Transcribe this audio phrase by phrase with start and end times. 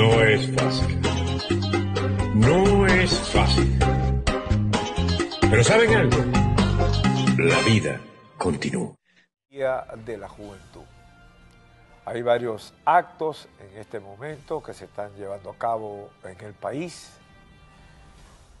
[0.00, 1.00] No es fácil.
[2.34, 3.78] No es fácil.
[5.50, 6.16] Pero ¿saben algo?
[7.36, 8.00] La vida
[8.38, 8.94] continúa.
[9.50, 10.84] Día de la Juventud.
[12.06, 17.10] Hay varios actos en este momento que se están llevando a cabo en el país.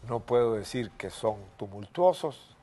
[0.06, 2.54] No puedo decir que son tumultuosos,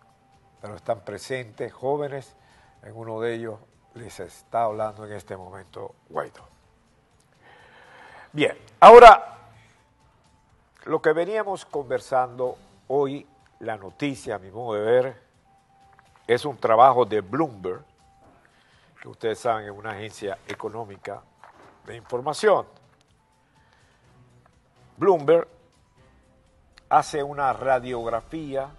[0.61, 2.35] pero están presentes jóvenes.
[2.83, 3.59] En uno de ellos
[3.95, 6.56] les está hablando en este momento Guaidó.
[8.37, 9.35] Bien, ahora
[10.85, 12.55] lo que veníamos conversando
[12.87, 13.25] hoy,
[13.61, 15.21] la noticia a mi modo de ver,
[16.27, 17.83] es un trabajo de Bloomberg,
[19.01, 21.23] que ustedes saben es una agencia económica
[21.87, 22.67] de información.
[24.97, 25.47] Bloomberg
[26.89, 28.69] hace una radiografía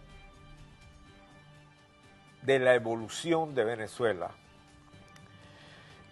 [2.42, 4.30] de la evolución de Venezuela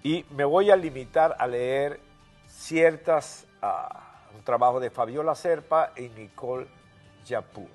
[0.02, 2.05] y me voy a limitar a leer
[2.56, 6.66] ciertas, uh, un trabajo de Fabiola Serpa y Nicole
[7.24, 7.68] Yapú.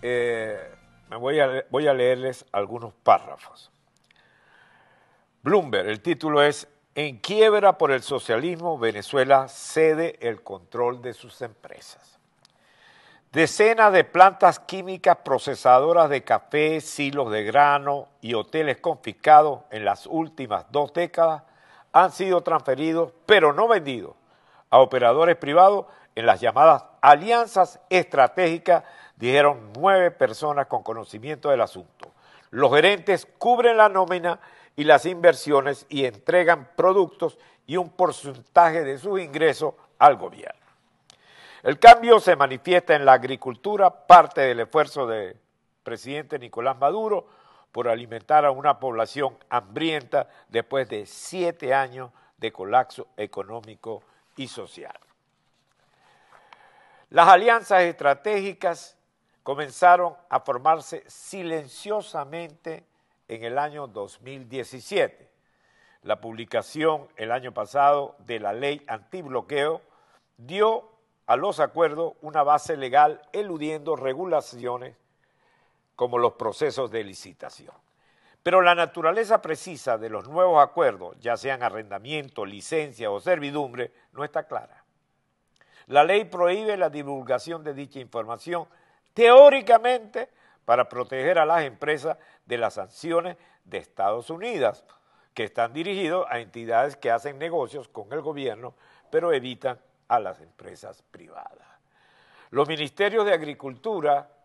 [0.00, 0.74] Eh,
[1.10, 3.70] me voy a, voy a leerles algunos párrafos.
[5.42, 11.40] Bloomberg, el título es En quiebra por el socialismo, Venezuela cede el control de sus
[11.42, 12.18] empresas.
[13.32, 20.06] Decenas de plantas químicas procesadoras de café, silos de grano y hoteles confiscados en las
[20.06, 21.42] últimas dos décadas
[22.04, 24.14] han sido transferidos, pero no vendidos,
[24.70, 28.84] a operadores privados en las llamadas alianzas estratégicas,
[29.16, 32.12] dijeron nueve personas con conocimiento del asunto.
[32.50, 34.40] Los gerentes cubren la nómina
[34.76, 40.58] y las inversiones y entregan productos y un porcentaje de sus ingresos al gobierno.
[41.62, 45.36] El cambio se manifiesta en la agricultura, parte del esfuerzo del
[45.82, 47.26] presidente Nicolás Maduro
[47.78, 54.02] por alimentar a una población hambrienta después de siete años de colapso económico
[54.34, 54.98] y social.
[57.10, 58.98] Las alianzas estratégicas
[59.44, 62.82] comenzaron a formarse silenciosamente
[63.28, 65.30] en el año 2017.
[66.02, 69.82] La publicación el año pasado de la ley antibloqueo
[70.36, 70.90] dio
[71.26, 74.96] a los acuerdos una base legal eludiendo regulaciones
[75.98, 77.74] como los procesos de licitación.
[78.44, 84.22] Pero la naturaleza precisa de los nuevos acuerdos, ya sean arrendamiento, licencia o servidumbre, no
[84.22, 84.84] está clara.
[85.88, 88.68] La ley prohíbe la divulgación de dicha información
[89.12, 90.28] teóricamente
[90.64, 92.16] para proteger a las empresas
[92.46, 94.84] de las sanciones de Estados Unidos,
[95.34, 98.74] que están dirigidos a entidades que hacen negocios con el gobierno,
[99.10, 101.66] pero evitan a las empresas privadas.
[102.50, 104.37] Los ministerios de Agricultura,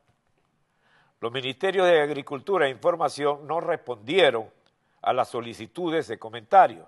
[1.23, 4.49] los ministerios de Agricultura e Información no respondieron
[5.01, 6.85] a las solicitudes de comentarios.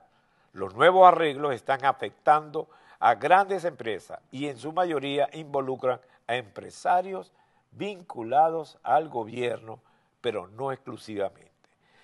[0.51, 2.68] Los nuevos arreglos están afectando
[3.00, 7.31] a grandes empresas y en su mayoría involucran a empresarios
[7.72, 9.79] vinculados al gobierno,
[10.19, 11.50] pero no exclusivamente.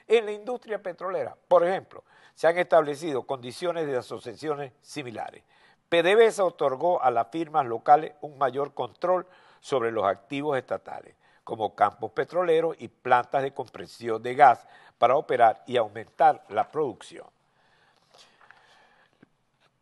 [0.07, 5.43] En la industria petrolera, por ejemplo, se han establecido condiciones de asociaciones similares.
[5.89, 9.27] PDVSA otorgó a las firmas locales un mayor control
[9.59, 11.13] sobre los activos estatales,
[11.51, 14.65] como campos petroleros y plantas de compresión de gas
[14.97, 17.27] para operar y aumentar la producción.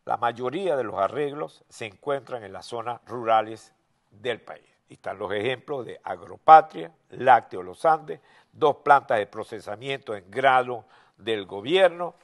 [0.04, 3.72] La mayoría de los arreglos se encuentran en las zonas rurales
[4.10, 4.66] del país.
[4.88, 8.18] Y están los ejemplos de Agropatria, Lácteo Los Andes,
[8.52, 10.84] dos plantas de procesamiento en grado
[11.18, 12.16] del gobierno.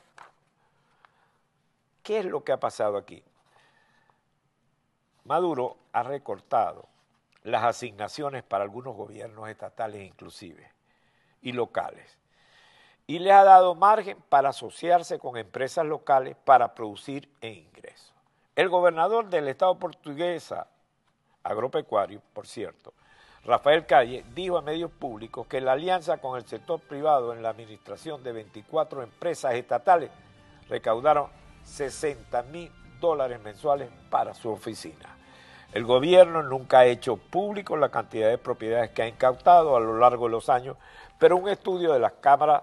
[2.03, 3.23] ¿Qué es lo que ha pasado aquí?
[5.23, 6.96] Maduro ha recortado
[7.47, 10.69] las asignaciones para algunos gobiernos estatales inclusive
[11.43, 12.19] y locales
[13.07, 18.13] y le ha dado margen para asociarse con empresas locales para producir e ingresos.
[18.57, 20.67] El gobernador del estado portuguesa,
[21.45, 22.93] agropecuario, por cierto,
[23.45, 27.51] Rafael Calle, dijo a medios públicos que la alianza con el sector privado en la
[27.51, 30.11] administración de 24 empresas estatales
[30.69, 31.31] recaudaron
[31.63, 35.16] 60 mil dólares mensuales para su oficina.
[35.73, 39.99] El gobierno nunca ha hecho público la cantidad de propiedades que ha incautado a lo
[39.99, 40.77] largo de los años,
[41.19, 42.63] pero un estudio de las cámaras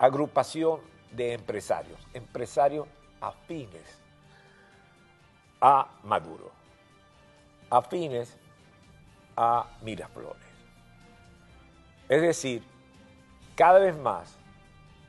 [0.00, 0.80] agrupación
[1.12, 2.88] de empresarios, empresarios
[3.20, 4.00] afines
[5.60, 6.50] a Maduro,
[7.68, 8.34] afines
[9.36, 10.42] a Miraflores.
[12.08, 12.64] Es decir,
[13.54, 14.38] cada vez más,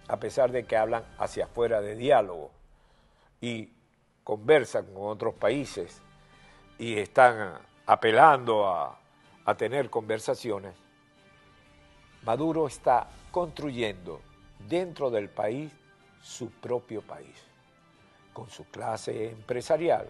[0.10, 2.52] a pesar de que hablan hacia afuera de diálogo
[3.40, 3.72] y
[4.26, 6.02] conversan con otros países
[6.78, 9.00] y están apelando a,
[9.46, 10.76] a tener conversaciones,
[12.24, 14.20] Maduro está construyendo
[14.68, 15.72] dentro del país
[16.22, 17.36] su propio país,
[18.34, 20.08] con su clase empresarial,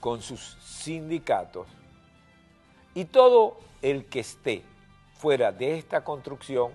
[0.00, 1.66] con sus sindicatos
[2.94, 4.62] y todo el que esté
[5.14, 6.72] fuera de esta construcción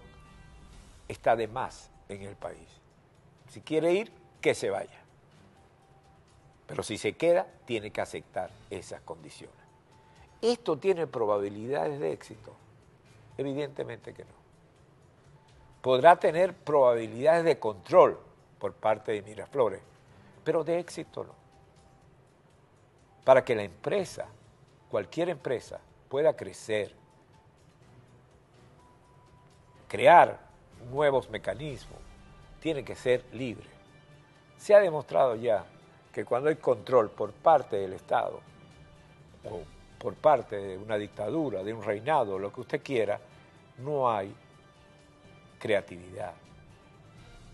[1.08, 2.68] está de más en el país.
[3.50, 4.12] Si quiere ir,
[4.42, 5.02] que se vaya.
[6.68, 9.56] Pero si se queda, tiene que aceptar esas condiciones.
[10.42, 12.56] ¿Esto tiene probabilidades de éxito?
[13.38, 14.45] Evidentemente que no
[15.86, 18.18] podrá tener probabilidades de control
[18.58, 19.82] por parte de Miraflores,
[20.44, 21.36] pero de éxito no.
[23.24, 24.26] Para que la empresa,
[24.90, 25.80] cualquier empresa,
[26.10, 26.92] pueda crecer,
[29.88, 30.40] crear
[30.90, 32.00] nuevos mecanismos,
[32.60, 33.68] tiene que ser libre.
[34.58, 35.66] Se ha demostrado ya
[36.12, 38.40] que cuando hay control por parte del Estado,
[39.44, 39.62] o
[40.00, 43.20] por parte de una dictadura, de un reinado, lo que usted quiera,
[43.78, 44.36] no hay
[45.66, 46.34] creatividad.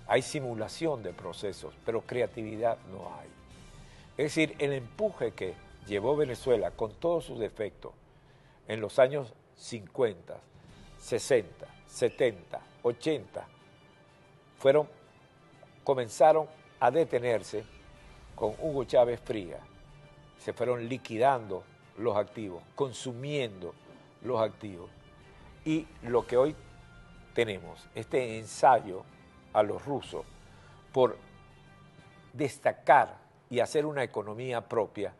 [0.06, 3.30] Hay simulación de procesos, pero creatividad no hay.
[4.18, 5.54] Es decir, el empuje que
[5.88, 7.94] llevó Venezuela con todos sus defectos
[8.68, 10.38] en los años 50,
[11.00, 13.48] 60, 70, 80,
[14.58, 14.90] fueron,
[15.86, 16.48] comenzaron
[16.81, 17.63] a detenerse
[18.36, 19.60] con Hugo Chávez Fría.
[20.38, 21.63] Se fueron liquidando
[21.98, 23.74] los activos, consumiendo
[24.22, 24.90] los activos.
[25.63, 26.54] Y lo que hoy
[27.33, 29.04] tenemos este ensayo
[29.54, 30.25] a los rusos
[30.92, 31.18] por
[32.33, 33.18] destacar
[33.50, 35.13] y hacer una economía propia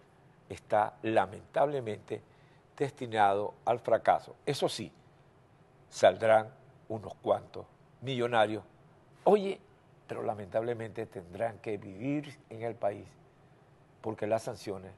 [0.50, 2.22] está lamentablemente
[2.78, 4.36] destinado al fracaso.
[4.46, 4.92] Eso sí,
[5.90, 6.50] saldrán
[6.90, 7.66] unos cuantos
[8.02, 8.64] millonarios.
[9.24, 9.60] Oye,
[10.08, 13.06] pero lamentablemente tendrán que vivir en el país
[14.02, 14.92] porque las sanciones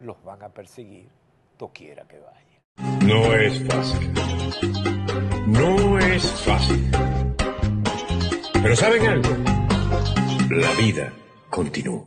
[0.00, 1.08] los van a perseguir
[1.58, 2.49] doquiera que vaya.
[3.02, 4.12] No es fácil.
[5.46, 6.90] No es fácil.
[8.62, 9.36] Pero ¿saben algo?
[10.50, 11.12] La vida
[11.48, 12.06] continúa.